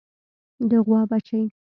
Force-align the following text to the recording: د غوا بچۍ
د 0.69 0.71
غوا 0.85 1.01
بچۍ 1.09 1.43